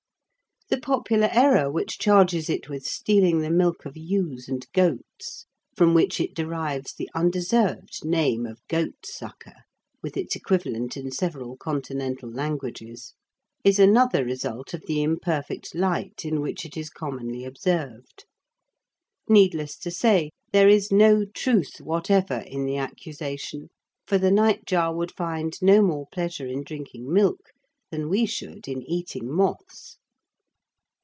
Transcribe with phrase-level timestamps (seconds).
[0.73, 5.93] The popular error which charges it with stealing the milk of ewes and goats, from
[5.93, 9.65] which it derives the undeserved name of "goat sucker,"
[10.01, 13.13] with its equivalent in several Continental languages,
[13.65, 18.23] is another result of the imperfect light in which it is commonly observed.
[19.27, 23.67] Needless to say, there is no truth whatever in the accusation,
[24.07, 27.49] for the nightjar would find no more pleasure in drinking milk
[27.89, 29.97] than we should in eating moths.